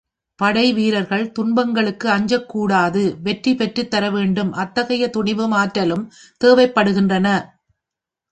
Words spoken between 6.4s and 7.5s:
தேவைப்படுகின்றன.